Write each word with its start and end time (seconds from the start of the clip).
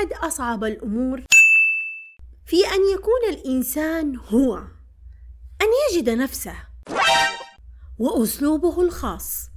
أحد 0.00 0.12
أصعب 0.12 0.64
الأمور 0.64 1.22
في 2.44 2.56
أن 2.56 2.80
يكون 2.94 3.20
الإنسان 3.28 4.16
هو 4.16 4.56
أن 5.62 5.66
يجد 5.92 6.10
نفسه 6.10 6.54
وأسلوبه 7.98 8.82
الخاص 8.82 9.50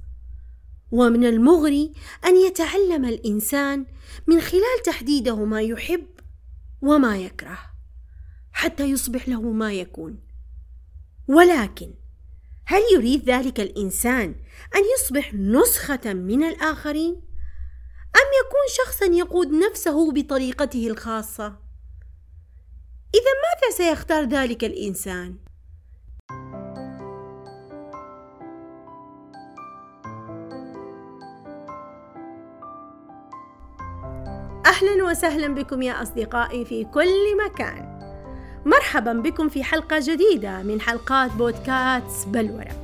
ومن 0.90 1.24
المغري 1.24 1.92
أن 2.24 2.36
يتعلم 2.36 3.04
الإنسان 3.04 3.86
من 4.26 4.40
خلال 4.40 4.82
تحديده 4.84 5.44
ما 5.44 5.62
يحب 5.62 6.06
وما 6.82 7.16
يكره 7.16 7.58
حتى 8.52 8.84
يصبح 8.84 9.28
له 9.28 9.42
ما 9.42 9.72
يكون 9.72 10.20
ولكن 11.28 11.94
هل 12.66 12.80
يريد 12.94 13.30
ذلك 13.30 13.60
الإنسان 13.60 14.34
أن 14.76 14.82
يصبح 14.96 15.34
نسخة 15.34 16.12
من 16.12 16.42
الآخرين؟ 16.42 17.33
أم 18.16 18.28
يكون 18.46 18.84
شخصا 18.84 19.06
يقود 19.06 19.52
نفسه 19.52 20.12
بطريقته 20.12 20.86
الخاصة؟ 20.86 21.46
إذا 23.14 23.32
ماذا 23.44 23.76
سيختار 23.76 24.24
ذلك 24.24 24.64
الإنسان؟ 24.64 25.36
أهلا 34.66 35.04
وسهلا 35.04 35.54
بكم 35.54 35.82
يا 35.82 36.02
أصدقائي 36.02 36.64
في 36.64 36.84
كل 36.84 37.44
مكان 37.44 37.94
مرحبا 38.66 39.12
بكم 39.12 39.48
في 39.48 39.64
حلقة 39.64 39.98
جديدة 40.02 40.62
من 40.62 40.80
حلقات 40.80 41.32
بودكاست 41.32 42.28
بلورة 42.28 42.83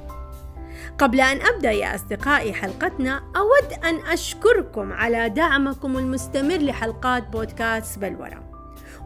قبل 1.01 1.21
أن 1.21 1.41
أبدأ 1.41 1.71
يا 1.71 1.95
أصدقائي 1.95 2.53
حلقتنا 2.53 3.23
أود 3.37 3.85
أن 3.85 4.13
أشكركم 4.13 4.93
على 4.93 5.29
دعمكم 5.29 5.99
المستمر 5.99 6.57
لحلقات 6.57 7.29
بودكاست 7.29 7.99
بلورة 7.99 8.51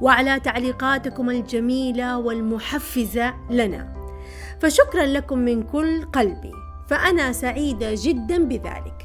وعلى 0.01 0.41
تعليقاتكم 0.41 1.31
الجميلة 1.31 2.19
والمحفزة 2.19 3.35
لنا. 3.51 3.95
فشكرا 4.61 5.07
لكم 5.07 5.39
من 5.39 5.63
كل 5.63 6.05
قلبي 6.05 6.53
فأنا 6.87 7.33
سعيدة 7.33 7.91
جدا 7.93 8.45
بذلك. 8.45 9.04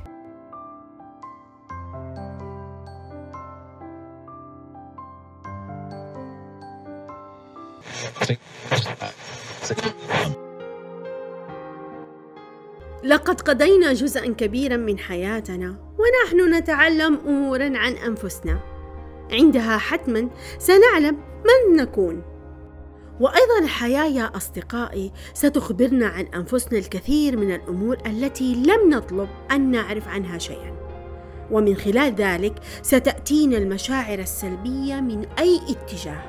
لقد 13.10 13.42
قضينا 13.42 13.94
جزءا 13.94 14.34
كبيرا 14.34 14.78
من 14.78 15.00
حياتنا 15.00 15.76
ونحن 16.00 16.54
نتعلم 16.54 17.20
امورا 17.28 17.78
عن 17.78 17.94
أنفسنا. 17.94 18.60
عندها 19.32 19.78
حتما 19.78 20.30
سنعلم 20.60 21.18
من 21.18 21.76
نكون. 21.76 22.24
وأيضا 23.20 23.60
الحياة 23.64 24.06
يا 24.06 24.24
أصدقائي 24.38 25.12
ستخبرنا 25.34 26.08
عن 26.08 26.26
أنفسنا 26.26 26.80
الكثير 26.80 27.38
من 27.38 27.56
الأمور 27.56 27.98
التي 28.06 28.56
لم 28.56 28.90
نطلب 28.90 29.30
أن 29.52 29.72
نعرف 29.72 30.08
عنها 30.08 30.38
شيئا. 30.38 30.76
ومن 31.52 31.76
خلال 31.76 32.16
ذلك 32.16 32.60
ستأتينا 32.82 33.58
المشاعر 33.58 34.20
السلبية 34.20 34.96
من 34.96 35.26
أي 35.40 35.60
اتجاه. 35.70 36.24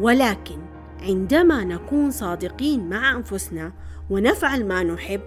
ولكن 0.00 0.58
عندما 1.02 1.64
نكون 1.64 2.10
صادقين 2.10 2.88
مع 2.88 3.12
أنفسنا 3.16 3.72
ونفعل 4.10 4.66
ما 4.66 4.82
نحب 4.82 5.20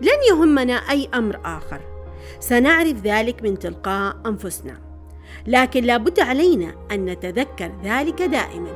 لن 0.00 0.18
يهمنا 0.30 0.72
أي 0.72 1.08
أمر 1.14 1.40
آخر. 1.44 1.80
سنعرف 2.40 2.96
ذلك 3.04 3.42
من 3.42 3.58
تلقاء 3.58 4.16
أنفسنا. 4.26 4.80
لكن 5.46 5.84
لابد 5.84 6.20
علينا 6.20 6.74
أن 6.92 7.04
نتذكر 7.04 7.72
ذلك 7.84 8.22
دائما. 8.22 8.70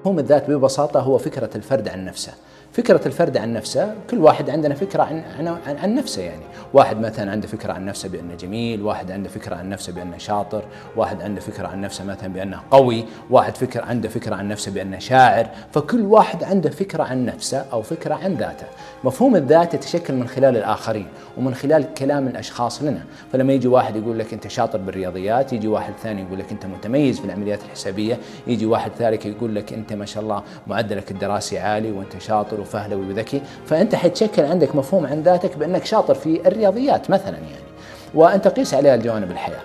مفهوم 0.00 0.18
الذات 0.18 0.50
ببساطة 0.50 1.00
هو 1.00 1.18
فكرة 1.18 1.50
الفرد 1.56 1.88
عن 1.88 2.04
نفسه. 2.04 2.32
فكرة 2.72 3.00
الفرد 3.06 3.36
عن 3.36 3.52
نفسه 3.52 3.94
كل 4.10 4.18
واحد 4.18 4.50
عندنا 4.50 4.74
فكرة 4.74 5.02
عن, 5.02 5.22
عن, 5.38 5.76
عن 5.82 5.94
نفسه 5.94 6.22
يعني. 6.22 6.42
واحد 6.72 7.00
مثلا 7.00 7.30
عنده 7.30 7.48
فكرة 7.48 7.72
عن 7.72 7.84
نفسه 7.84 8.08
بأنه 8.08 8.34
جميل 8.34 8.82
واحد 8.82 9.10
عنده 9.10 9.28
فكرة 9.28 9.56
عن 9.56 9.68
نفسه 9.68 9.92
بأنه 9.92 10.18
شاطر 10.18 10.64
واحد 10.96 11.22
عنده 11.22 11.40
فكرة 11.40 11.68
عن 11.68 11.80
نفسه 11.80 12.04
مثلا 12.04 12.32
بأنه 12.32 12.60
قوي 12.70 13.04
واحد 13.30 13.56
فكر 13.56 13.84
عنده 13.84 14.08
فكرة 14.08 14.34
عن 14.34 14.48
نفسه 14.48 14.72
بأنه 14.72 14.98
شاعر. 14.98 15.46
فكل 15.72 16.00
واحد 16.00 16.44
عنده 16.44 16.70
فكرة 16.70 17.02
عن 17.02 17.26
نفسه 17.26 17.64
أو 17.72 17.82
فكرة 17.82 18.14
عن 18.14 18.34
ذاته. 18.34 18.66
مفهوم 19.04 19.36
الذات 19.36 19.74
يتشكل 19.74 20.14
من 20.14 20.28
خلال 20.28 20.56
الآخرين 20.56 21.06
ومن 21.38 21.54
خلال 21.54 21.94
كلام 21.94 22.28
الأشخاص 22.28 22.82
لنا. 22.82 23.04
فلما 23.32 23.52
يجي 23.52 23.68
واحد 23.68 23.96
يقول 23.96 24.18
لك 24.18 24.32
أنت 24.32 24.48
شاطر 24.48 24.78
بالرياضيات 24.78 25.52
يجي 25.52 25.68
واحد 25.68 25.92
ثاني 26.02 26.22
يقول 26.22 26.38
لك 26.38 26.52
أنت 26.52 26.66
متميز 26.66 27.18
في 27.18 27.24
العمليات 27.24 27.62
الحسابية 27.62 28.18
يجي 28.46 28.66
واحد 28.66 28.90
ثالث 28.98 29.26
يقول 29.26 29.54
لك 29.54 29.72
أنت 29.72 29.92
ما 29.92 30.06
شاء 30.06 30.22
الله 30.22 30.42
معدلك 30.66 31.10
الدراسي 31.10 31.58
عالي 31.58 31.90
وأنت 31.90 32.18
شاطر 32.18 32.59
وفهلوي 32.60 33.06
وذكي 33.06 33.42
فأنت 33.66 33.94
حتشكل 33.94 34.44
عندك 34.44 34.76
مفهوم 34.76 35.06
عن 35.06 35.22
ذاتك 35.22 35.56
بأنك 35.56 35.84
شاطر 35.84 36.14
في 36.14 36.48
الرياضيات 36.48 37.10
مثلا 37.10 37.36
يعني 37.36 37.70
وأنت 38.14 38.48
قيس 38.48 38.74
عليها 38.74 38.94
الجوانب 38.94 39.30
الحياة. 39.30 39.60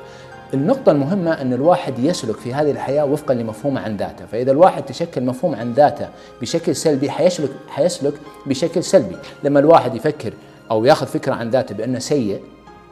النقطة 0.54 0.92
المهمة 0.92 1.42
أن 1.42 1.54
الواحد 1.54 2.00
يسلك 2.00 2.36
في 2.36 2.54
هذه 2.54 2.72
الحياة 2.72 3.06
وفقا 3.06 3.34
لمفهومه 3.34 3.82
عن 3.82 3.98
ذاته، 3.98 4.26
فإذا 4.26 4.52
الواحد 4.52 4.86
تشكل 4.86 5.24
مفهوم 5.24 5.56
عن 5.56 5.74
ذاته 5.74 6.08
بشكل 6.42 6.76
سلبي 6.76 7.10
حيسلك 7.10 7.50
حيسلك 7.68 8.14
بشكل 8.46 8.84
سلبي، 8.84 9.18
لما 9.44 9.60
الواحد 9.60 9.96
يفكر 9.96 10.34
أو 10.72 10.86
يأخذ 10.86 11.08
فكرة 11.08 11.34
عن 11.34 11.50
ذاته 11.50 11.76
بأنه 11.76 12.00
سيء 12.00 12.42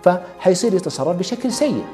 فحيصير 0.03 0.73
يتصرف 0.73 1.17
بشكل 1.17 1.51
سيء. 1.51 1.85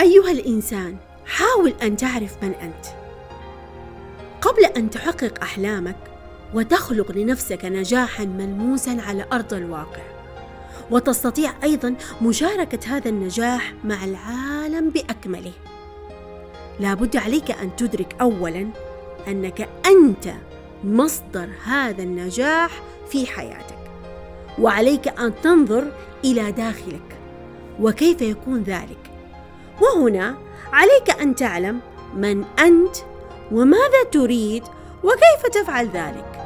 أيها 0.00 0.30
الإنسان 0.30 0.96
حاول 1.26 1.74
أن 1.82 1.96
تعرف 1.96 2.36
من 2.42 2.52
أنت. 2.62 3.05
قبل 4.46 4.64
أن 4.64 4.90
تحقق 4.90 5.42
أحلامك 5.42 5.96
وتخلق 6.54 7.12
لنفسك 7.12 7.64
نجاحا 7.64 8.24
ملموسا 8.24 9.02
على 9.06 9.26
أرض 9.32 9.54
الواقع. 9.54 10.02
وتستطيع 10.90 11.52
أيضا 11.62 11.94
مشاركة 12.22 12.96
هذا 12.96 13.08
النجاح 13.08 13.74
مع 13.84 14.04
العالم 14.04 14.90
بأكمله. 14.90 15.52
لابد 16.80 17.16
عليك 17.16 17.50
أن 17.50 17.76
تدرك 17.76 18.16
اولا 18.20 18.68
أنك 19.28 19.68
أنت 19.86 20.34
مصدر 20.84 21.48
هذا 21.64 22.02
النجاح 22.02 22.82
في 23.08 23.26
حياتك. 23.26 23.90
وعليك 24.58 25.08
أن 25.08 25.32
تنظر 25.42 25.92
إلى 26.24 26.52
داخلك 26.52 27.16
وكيف 27.80 28.22
يكون 28.22 28.62
ذلك. 28.62 29.10
وهنا 29.82 30.36
عليك 30.72 31.20
أن 31.20 31.34
تعلم 31.34 31.80
من 32.14 32.44
أنت 32.58 32.96
وماذا 33.52 34.04
تريد 34.12 34.62
وكيف 35.04 35.46
تفعل 35.52 35.86
ذلك؟ 35.88 36.36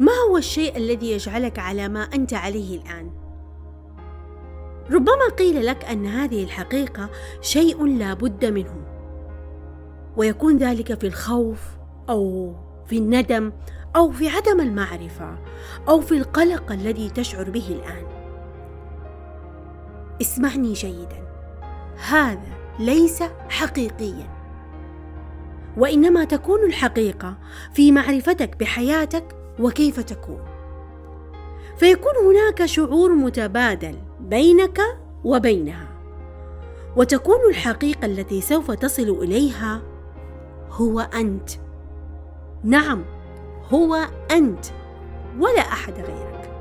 ما 0.00 0.12
هو 0.30 0.36
الشيء 0.36 0.76
الذي 0.76 1.10
يجعلك 1.10 1.58
على 1.58 1.88
ما 1.88 2.02
أنت 2.02 2.34
عليه 2.34 2.78
الآن؟ 2.78 3.10
ربما 4.90 5.28
قيل 5.38 5.66
لك 5.66 5.84
أن 5.84 6.06
هذه 6.06 6.44
الحقيقة 6.44 7.10
شيء 7.40 7.86
لا 7.86 8.14
بد 8.14 8.44
منه 8.44 8.84
ويكون 10.16 10.56
ذلك 10.56 11.00
في 11.00 11.06
الخوف 11.06 11.60
أو 12.08 12.52
في 12.86 12.98
الندم 12.98 13.52
أو 13.96 14.10
في 14.10 14.28
عدم 14.28 14.60
المعرفة 14.60 15.38
أو 15.88 16.00
في 16.00 16.16
القلق 16.16 16.72
الذي 16.72 17.10
تشعر 17.10 17.50
به 17.50 17.68
الآن. 17.68 18.13
اسمعني 20.20 20.72
جيدا. 20.72 21.24
هذا 22.08 22.52
ليس 22.78 23.22
حقيقيا. 23.48 24.34
وإنما 25.76 26.24
تكون 26.24 26.64
الحقيقة 26.64 27.38
في 27.72 27.92
معرفتك 27.92 28.56
بحياتك 28.56 29.36
وكيف 29.60 30.00
تكون. 30.00 30.44
فيكون 31.76 32.12
هناك 32.26 32.64
شعور 32.64 33.14
متبادل 33.14 33.96
بينك 34.20 34.80
وبينها. 35.24 35.88
وتكون 36.96 37.38
الحقيقة 37.50 38.06
التي 38.06 38.40
سوف 38.40 38.70
تصل 38.70 39.18
إليها 39.22 39.82
هو 40.70 41.00
أنت. 41.00 41.50
نعم 42.64 43.04
هو 43.72 44.08
أنت 44.30 44.66
ولا 45.38 45.60
أحد 45.60 45.94
غيرك. 45.94 46.53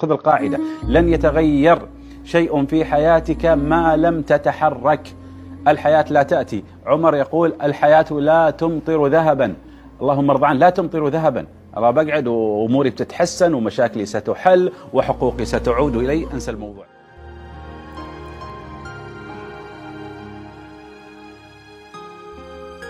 خذ 0.00 0.10
القاعدة. 0.10 0.60
لن 0.88 1.08
يتغير 1.08 1.88
شيء 2.24 2.66
في 2.66 2.84
حياتك 2.84 3.46
ما 3.46 3.96
لم 3.96 4.22
تتحرك. 4.22 5.14
الحياة 5.68 6.04
لا 6.10 6.22
تأتي. 6.22 6.64
عمر 6.86 7.14
يقول 7.16 7.54
الحياة 7.62 8.12
لا 8.12 8.50
تمطر 8.50 9.06
ذهبا. 9.06 9.54
اللهم 10.00 10.30
ارضى 10.30 10.46
عنه 10.46 10.58
لا 10.58 10.70
تمطر 10.70 11.08
ذهبا. 11.08 11.46
أبغى 11.74 12.04
بقعد 12.04 12.26
وأموري 12.26 12.90
بتتحسن 12.90 13.54
ومشاكلي 13.54 14.06
ستحل 14.06 14.72
وحقوقي 14.92 15.44
ستعود 15.44 15.96
إلي. 15.96 16.26
أنسى 16.34 16.50
الموضوع. 16.50 16.84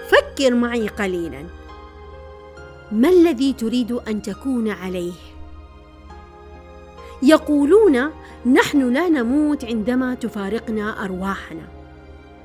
فكر 0.08 0.55
معي 0.55 0.88
قليلا. 0.88 1.43
ما 2.93 3.08
الذي 3.08 3.52
تريد 3.52 3.93
أن 3.93 4.22
تكون 4.22 4.70
عليه؟ 4.70 5.31
يقولون 7.22 8.10
نحن 8.46 8.92
لا 8.92 9.08
نموت 9.08 9.64
عندما 9.64 10.14
تفارقنا 10.14 11.04
أرواحنا 11.04 11.62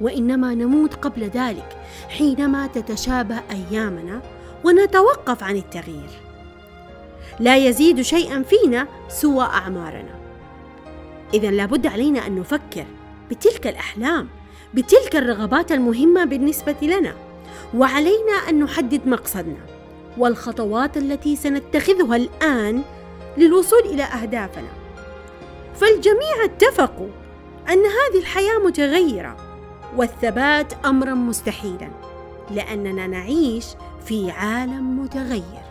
وإنما 0.02 0.54
نموت 0.54 0.94
قبل 0.94 1.24
ذلك 1.24 1.78
حينما 2.10 2.68
تتشابه 2.68 3.40
أيامنا 3.52 4.22
ونتوقف 4.64 5.44
عن 5.44 5.56
التغيير. 5.56 6.10
لا 7.40 7.58
يزيد 7.58 8.02
شيئا 8.02 8.44
فينا 8.44 8.88
سوى 9.10 9.44
أعمارنا. 9.44 10.16
اذا 11.34 11.52
لابد 11.52 11.88
علينا 11.88 12.28
أن 12.28 12.40
نفكر 12.40 12.86
بتلك 13.30 13.68
الأحلام 13.68 14.28
بتلك 14.74 15.16
الرغبات 15.16 15.72
المهمة 15.72 16.26
بالنسبة 16.26 16.76
لنا 16.82 17.14
وعلينا 17.76 18.34
أن 18.50 18.60
نحدد 18.60 19.08
مقصدنا 19.08 19.66
والخطوات 20.18 20.98
التي 20.98 21.36
سنتخذها 21.36 22.16
الآن 22.16 22.82
للوصول 23.38 23.80
إلى 23.80 24.04
أهدافنا. 24.04 24.70
فالجميع 25.76 26.44
اتفقوا 26.44 27.10
أن 27.70 27.80
هذه 27.86 28.20
الحياة 28.20 28.58
متغيرة 28.58 29.38
والثبات 29.98 30.86
أمرا 30.86 31.14
مستحيلا 31.14 31.90
لأننا 32.52 33.08
نعيش 33.08 33.66
في 34.06 34.32
عالم 34.32 35.04
متغير. 35.04 35.68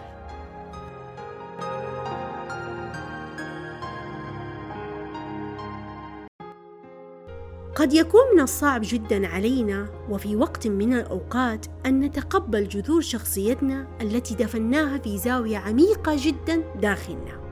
قد 7.75 7.93
يكون 7.93 8.21
من 8.35 8.41
الصعب 8.41 8.81
جدا 8.85 9.27
علينا 9.29 9.87
وفي 10.11 10.37
وقت 10.37 10.67
من 10.67 10.93
الأوقات 10.93 11.67
أن 11.87 12.01
نتقبل 12.01 12.69
جذور 12.69 13.01
شخصيتنا 13.01 13.87
التي 14.01 14.35
دفناها 14.35 14.99
في 14.99 15.19
زاوية 15.19 15.59
عميقة 15.59 16.17
جدا 16.19 16.63
داخلنا. 16.81 17.46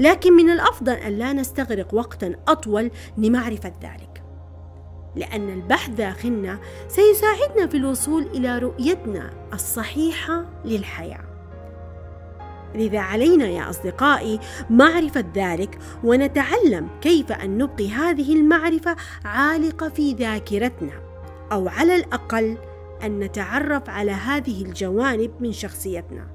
لكن 0.00 0.32
من 0.32 0.50
الأفضل 0.50 0.92
أن 0.92 1.12
لا 1.12 1.32
نستغرق 1.32 1.94
وقتا 1.94 2.34
أطول 2.48 2.90
لمعرفة 3.18 3.72
ذلك. 3.82 4.22
لأن 5.16 5.48
البحث 5.48 5.90
داخلنا 5.90 6.58
سيساعدنا 6.88 7.66
في 7.66 7.76
الوصول 7.76 8.22
إلى 8.22 8.58
رؤيتنا 8.58 9.30
الصحيحة 9.52 10.44
للحياة. 10.64 11.24
لذا 12.74 12.98
علينا 12.98 13.46
يا 13.48 13.70
أصدقائي 13.70 14.40
معرفة 14.70 15.24
ذلك 15.34 15.78
ونتعلم 16.04 16.88
كيف 17.00 17.32
أن 17.32 17.58
نبقي 17.58 17.88
هذه 17.88 18.36
المعرفة 18.36 18.96
عالقة 19.24 19.88
في 19.88 20.12
ذاكرتنا 20.12 20.92
أو 21.52 21.68
على 21.68 21.96
الأقل 21.96 22.58
أن 23.04 23.20
نتعرف 23.20 23.90
على 23.90 24.10
هذه 24.10 24.62
الجوانب 24.62 25.30
من 25.40 25.52
شخصيتنا 25.52 26.26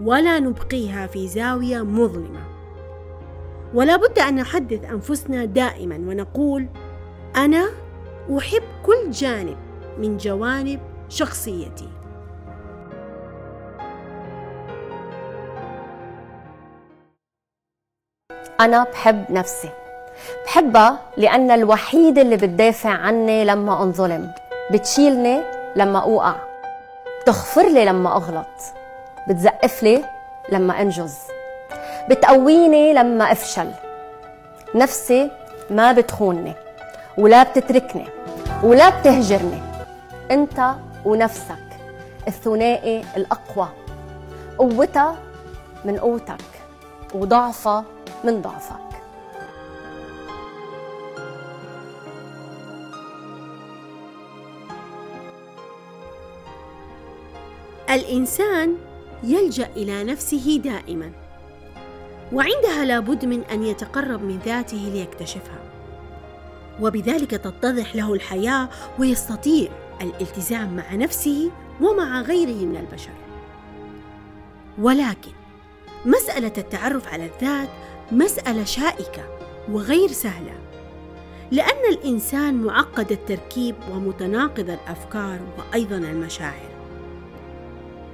ولا 0.00 0.40
نبقيها 0.40 1.06
في 1.06 1.28
زاوية 1.28 1.82
مظلمة. 1.82 2.61
ولا 3.74 3.96
بد 3.96 4.18
أن 4.18 4.34
نحدث 4.34 4.84
أنفسنا 4.84 5.44
دائما 5.44 5.94
ونقول 5.94 6.66
أنا 7.36 7.68
أحب 8.38 8.62
كل 8.86 9.10
جانب 9.10 9.56
من 9.98 10.16
جوانب 10.16 10.80
شخصيتي. 11.08 11.88
أنا 18.60 18.84
بحب 18.84 19.24
نفسي. 19.30 19.68
بحبها 20.44 20.98
لأن 21.16 21.50
الوحيدة 21.50 22.22
اللي 22.22 22.36
بتدافع 22.36 22.90
عني 22.90 23.44
لما 23.44 23.82
أنظلم 23.82 24.30
بتشيلني 24.72 25.40
لما 25.76 25.98
أوقع 25.98 26.34
بتغفر 27.22 27.68
لي 27.68 27.84
لما 27.84 28.16
أغلط 28.16 28.46
بتزقف 29.28 29.82
لي 29.82 30.04
لما 30.52 30.80
أنجز. 30.82 31.18
بتقويني 32.10 32.92
لما 32.94 33.32
أفشل. 33.32 33.70
نفسي 34.74 35.30
ما 35.70 35.92
بتخونني 35.92 36.52
ولا 37.18 37.42
بتتركني 37.42 38.06
ولا 38.62 39.00
بتهجرني. 39.00 39.62
أنت 40.30 40.74
ونفسك 41.04 41.66
الثنائي 42.28 43.04
الأقوى. 43.16 43.68
قوتها 44.58 45.16
من 45.84 45.98
قوتك 45.98 46.44
وضعفها 47.14 47.84
من 48.24 48.42
ضعفك. 48.42 48.76
الإنسان 57.90 58.76
يلجأ 59.22 59.68
إلى 59.76 60.04
نفسه 60.04 60.60
دائما. 60.64 61.21
وعندها 62.32 62.84
لابد 62.84 63.24
من 63.24 63.44
أن 63.44 63.62
يتقرب 63.62 64.22
من 64.22 64.38
ذاته 64.38 64.90
ليكتشفها. 64.94 65.62
وبذلك 66.80 67.30
تتضح 67.30 67.96
له 67.96 68.14
الحياة 68.14 68.68
ويستطيع 68.98 69.70
الالتزام 70.02 70.76
مع 70.76 70.94
نفسه 70.94 71.50
ومع 71.80 72.20
غيره 72.20 72.66
من 72.66 72.76
البشر. 72.76 73.12
ولكن 74.78 75.32
مسألة 76.04 76.52
التعرف 76.58 77.08
على 77.08 77.24
الذات 77.24 77.68
مسألة 78.12 78.64
شائكة 78.64 79.22
وغير 79.70 80.08
سهلة 80.08 80.52
لأن 81.50 81.92
الإنسان 81.92 82.54
معقد 82.54 83.12
التركيب 83.12 83.74
ومتناقض 83.90 84.70
الأفكار 84.70 85.40
وأيضا 85.58 85.96
المشاعر. 85.96 86.71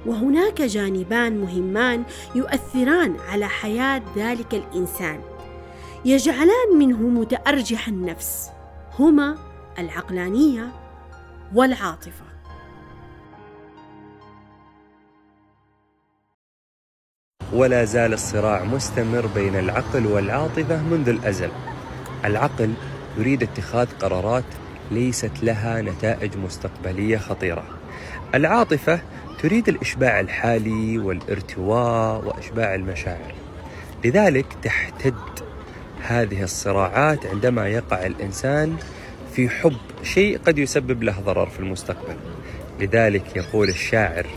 وهناك 0.09 0.61
جانبان 0.61 1.41
مهمان 1.41 2.03
يؤثران 2.35 3.17
على 3.29 3.47
حياة 3.47 4.01
ذلك 4.17 4.53
الإنسان 4.53 5.21
يجعلان 6.05 6.77
منه 6.79 6.97
متأرجح 6.97 7.87
النفس 7.87 8.49
هما 8.99 9.37
العقلانية 9.79 10.71
والعاطفة 11.55 12.25
ولا 17.53 17.85
زال 17.85 18.13
الصراع 18.13 18.63
مستمر 18.63 19.27
بين 19.27 19.55
العقل 19.55 20.05
والعاطفة 20.05 20.83
منذ 20.83 21.09
الأزل. 21.09 21.49
العقل 22.25 22.73
يريد 23.17 23.43
اتخاذ 23.43 23.87
قرارات 23.99 24.43
ليست 24.91 25.43
لها 25.43 25.81
نتائج 25.81 26.37
مستقبلية 26.37 27.17
خطيرة. 27.17 27.63
العاطفة 28.35 29.01
تريد 29.39 29.69
الإشباع 29.69 30.19
الحالي 30.19 30.97
والارتواء 30.97 32.25
وإشباع 32.25 32.75
المشاعر. 32.75 33.33
لذلك 34.05 34.45
تحتد 34.63 35.13
هذه 36.01 36.43
الصراعات 36.43 37.25
عندما 37.25 37.67
يقع 37.67 38.05
الإنسان 38.05 38.77
في 39.33 39.49
حب 39.49 39.77
شيء 40.03 40.37
قد 40.37 40.57
يسبب 40.57 41.03
له 41.03 41.19
ضرر 41.19 41.45
في 41.45 41.59
المستقبل. 41.59 42.15
لذلك 42.79 43.35
يقول 43.35 43.69
الشاعر: 43.69 44.27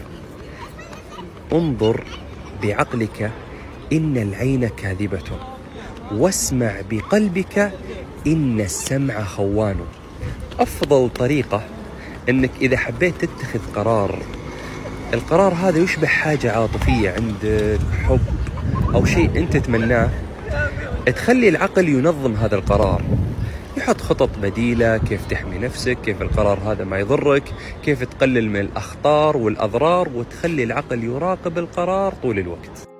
انظر 1.52 2.04
بعقلك 2.62 3.30
إن 3.92 4.16
العين 4.16 4.68
كاذبة 4.68 5.38
واسمع 6.12 6.72
بقلبك 6.90 7.72
إن 8.26 8.60
السمع 8.60 9.22
خوان 9.24 9.76
أفضل 10.60 11.10
طريقة 11.10 11.62
أنك 12.28 12.50
إذا 12.60 12.76
حبيت 12.76 13.24
تتخذ 13.24 13.60
قرار 13.74 14.18
القرار 15.14 15.54
هذا 15.54 15.78
يشبه 15.78 16.06
حاجة 16.06 16.52
عاطفية 16.52 17.10
عندك 17.10 17.80
حب 18.08 18.20
أو 18.94 19.04
شيء 19.04 19.38
أنت 19.38 19.56
تتمناه. 19.56 20.10
تخلي 21.06 21.48
العقل 21.48 21.88
ينظم 21.88 22.34
هذا 22.34 22.54
القرار. 22.56 23.02
يحط 23.76 24.00
خطط 24.00 24.30
بديلة 24.42 24.98
كيف 24.98 25.26
تحمي 25.26 25.58
نفسك 25.58 25.98
كيف 26.04 26.22
القرار 26.22 26.58
هذا 26.58 26.84
ما 26.84 26.98
يضرك 26.98 27.42
كيف 27.84 28.04
تقلل 28.04 28.50
من 28.50 28.60
الأخطار 28.60 29.36
والأضرار 29.36 30.08
وتخلي 30.14 30.64
العقل 30.64 31.04
يراقب 31.04 31.58
القرار 31.58 32.14
طول 32.22 32.38
الوقت. 32.38 32.91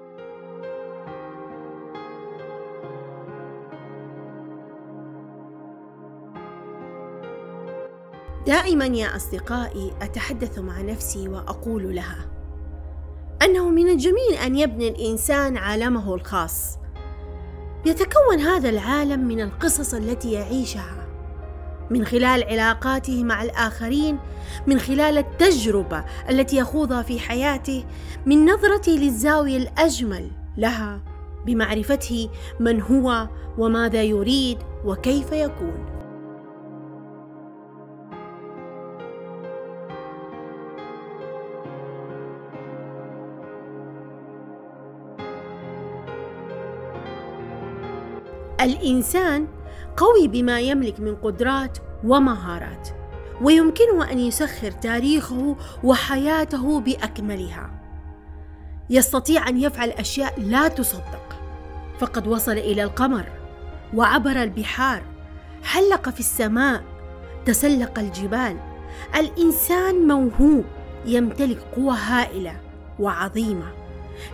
دائما 8.47 8.87
يا 8.87 9.17
أصدقائي 9.17 9.93
أتحدث 10.03 10.59
مع 10.59 10.81
نفسي 10.81 11.29
وأقول 11.29 11.95
لها 11.95 12.27
أنه 13.43 13.69
من 13.69 13.89
الجميل 13.89 14.35
أن 14.45 14.57
يبني 14.57 14.89
الإنسان 14.89 15.57
عالمه 15.57 16.15
الخاص. 16.15 16.79
يتكون 17.87 18.39
هذا 18.41 18.69
العالم 18.69 19.29
من 19.29 19.41
القصص 19.41 19.95
التي 19.95 20.33
يعيشها 20.33 21.07
من 21.91 22.05
خلال 22.05 22.45
علاقاته 22.45 23.25
مع 23.25 23.43
الآخرين 23.43 24.19
من 24.67 24.79
خلال 24.79 25.19
التجربة 25.19 26.05
التي 26.31 26.57
يخوضها 26.57 27.03
في 27.03 27.21
حياته 27.21 27.85
من 28.27 28.45
نظرته 28.51 28.93
للزاوية 28.93 29.57
الأجمل 29.57 30.31
لها 30.57 31.01
بمعرفته 31.47 32.29
من 32.61 32.83
هو 32.83 33.29
وماذا 33.59 34.03
يريد 34.03 34.59
وكيف 34.85 35.33
يكون. 35.33 36.02
الإنسان 48.63 49.49
قوي 49.97 50.29
بما 50.29 50.61
يملك 50.61 51.01
من 51.01 51.15
قدرات 51.15 51.79
ومهارات 52.05 52.89
ويمكنه 53.43 54.11
أن 54.13 54.19
يسخر 54.19 54.71
تاريخه 54.71 55.57
وحياته 55.85 56.81
بأكملها. 56.81 57.71
يستطيع 58.91 59.49
أن 59.49 59.61
يفعل 59.61 59.91
أشياء 59.91 60.41
لا 60.41 60.69
تصدق. 60.69 61.39
فقد 61.99 62.27
وصل 62.27 62.53
إلى 62.53 62.83
القمر 62.83 63.25
وعبر 63.95 64.43
البحار 64.43 65.03
حلق 65.63 66.09
في 66.09 66.21
السماء 66.21 66.83
تسلق 67.45 67.99
الجبال. 67.99 68.57
الإنسان 69.17 70.07
موهوب 70.07 70.65
يمتلك 71.07 71.59
قوة 71.77 71.95
هائلة 71.95 72.57
وعظيمة 72.99 73.73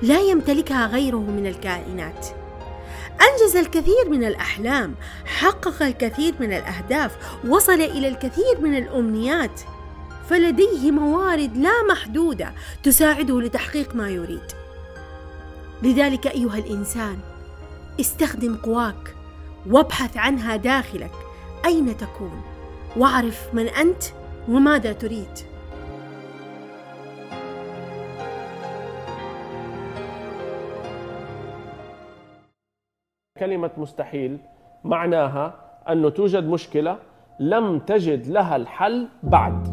لا 0.02 0.20
يمتلكها 0.20 0.86
غيره 0.86 1.30
من 1.30 1.46
الكائنات. 1.46 2.26
أنجز 3.20 3.56
الكثير 3.56 4.08
من 4.10 4.24
الأحلام 4.24 4.94
حقق 5.24 5.82
الكثير 5.82 6.34
من 6.40 6.52
الأهداف 6.52 7.16
وصل 7.48 7.80
إلى 7.80 8.08
الكثير 8.08 8.60
من 8.60 8.78
الأمنيات. 8.78 9.60
فلديه 10.30 10.90
موارد 10.90 11.56
لا 11.56 11.82
محدودة 11.90 12.52
تساعده 12.82 13.40
لتحقيق 13.40 13.94
ما 13.94 14.10
يريد. 14.10 14.52
لذلك 15.82 16.26
أيها 16.26 16.58
الإنسان 16.58 17.18
استخدم 18.00 18.56
قواك 18.56 19.14
وابحث 19.70 20.16
عنها 20.16 20.56
داخلك. 20.56 21.12
أين 21.64 21.96
تكون؟ 21.96 22.42
واعرف 22.96 23.40
من 23.52 23.68
أنت 23.68 24.02
وماذا 24.48 24.92
تريد. 24.92 25.47
كلمة 33.40 33.70
مستحيل 33.78 34.38
معناها 34.84 35.54
أنه 35.88 36.10
توجد 36.10 36.44
مشكلة 36.44 36.96
لم 37.40 37.78
تجد 37.78 38.26
لها 38.26 38.56
الحل 38.56 39.08
بعد 39.22 39.68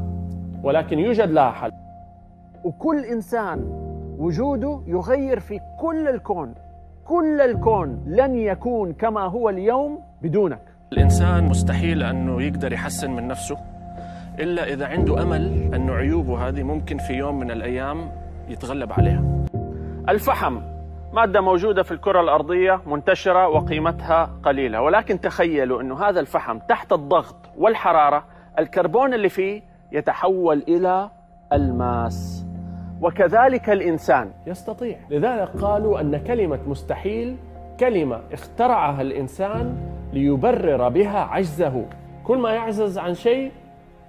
ولكن 0.63 0.99
يوجد 0.99 1.31
لها 1.31 1.51
حل. 1.51 1.71
وكل 2.63 2.99
إنسان 3.05 3.59
وجوده 4.17 4.81
يغير 4.87 5.39
في 5.39 5.59
كل 5.79 6.07
الكون 6.07 6.53
كل 7.05 7.41
الكون 7.41 8.03
لن 8.07 8.35
يكون 8.35 8.93
كما 8.93 9.21
هو 9.21 9.49
اليوم 9.49 9.99
بدونك. 10.21 10.61
الإنسان 10.93 11.43
مستحيل 11.43 12.03
أنه 12.03 12.41
يقدر 12.41 12.73
يحسن 12.73 13.11
من 13.11 13.27
نفسه 13.27 13.57
إلا 14.39 14.63
إذا 14.73 14.87
عنده 14.87 15.21
أمل 15.21 15.73
أنه 15.75 15.93
عيوبه 15.93 16.47
هذه 16.47 16.63
ممكن 16.63 16.97
في 16.97 17.13
يوم 17.13 17.39
من 17.39 17.51
الأيام 17.51 18.11
يتغلب 18.49 18.93
عليها. 18.93 19.23
الفحم 20.09 20.74
مادة 21.15 21.41
موجودة 21.41 21.83
في 21.83 21.91
الكرة 21.91 22.21
الأرضية 22.21 22.81
منتشرة 22.85 23.47
وقيمتها 23.47 24.39
قليلة. 24.43 24.81
ولكن 24.81 25.19
تخيلوا 25.21 25.81
أنه 25.81 26.03
هذا 26.03 26.19
الفحم 26.19 26.59
تحت 26.59 26.93
الضغط 26.93 27.35
والحرارة 27.57 28.25
الكربون 28.59 29.13
اللي 29.13 29.29
فيه 29.29 29.61
يتحول 29.91 30.63
إلى 30.67 31.09
الماس. 31.53 32.45
وكذلك 33.01 33.69
الإنسان. 33.69 34.31
يستطيع. 34.47 34.97
لذلك 35.09 35.49
قالوا 35.61 36.01
أن 36.01 36.17
كلمة 36.17 36.59
مستحيل 36.67 37.37
كلمة 37.79 38.21
اخترعها 38.33 39.01
الإنسان 39.01 39.77
ليبرر 40.13 40.89
بها 40.89 41.19
عجزه. 41.19 41.85
كل 42.23 42.37
ما 42.37 42.51
يعزز 42.53 42.97
عن 42.97 43.13
شيء 43.13 43.51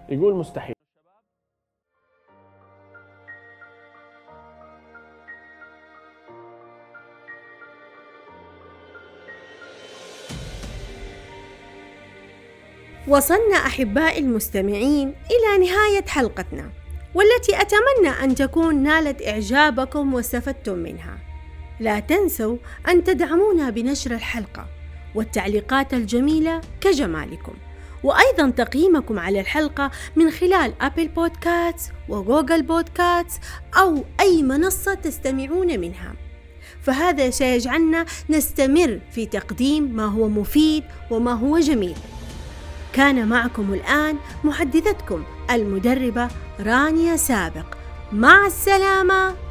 يقول 0.09 0.35
مستحيل. 0.35 0.76
وصلنا 13.09 13.57
أحبائي 13.57 14.19
المستمعين 14.19 15.09
إلى 15.09 15.67
نهاية 15.67 16.05
حلقتنا 16.07 16.71
والتي 17.15 17.61
أتمنى 17.61 18.25
أن 18.25 18.35
تكون 18.35 18.83
نالت 18.83 19.27
إعجابكم 19.27 20.15
واستفدتم 20.15 20.79
منها. 20.79 21.19
لا 21.81 22.01
تنسوا 22.01 22.57
أن 22.89 23.05
تدعمونا 23.05 23.71
بنشر 23.71 24.11
الحلقة 24.11 24.67
والتعليقات 25.15 25.95
الجميلة 25.95 26.61
كجمالكم 26.81 27.53
وأيضا 28.03 28.51
تقييمكم 28.51 29.19
على 29.19 29.41
الحلقة 29.41 29.91
من 30.17 30.31
خلال 30.31 30.73
أبل 30.81 31.09
بودكاست 31.09 31.93
وجوجل 32.09 32.63
بودكاست 32.63 33.43
أو 33.79 34.05
أي 34.21 34.43
منصة 34.43 34.95
تستمعون 34.95 35.81
منها. 35.81 36.15
فهذا 36.83 37.31
سيجعلنا 37.31 38.07
نستمر 38.31 39.01
في 39.11 39.27
تقديم 39.27 39.97
ما 39.97 40.07
هو 40.07 40.29
مفيد 40.29 40.85
وما 41.11 41.33
هو 41.33 41.59
جميل. 41.59 41.97
كان 42.97 43.29
معكم 43.29 43.75
الآن 43.75 44.17
محدثتكم 44.45 45.25
المدربة 45.51 46.29
رانيا 46.61 47.17
سابق. 47.17 47.65
مع 48.13 48.47
السلامة. 48.47 49.46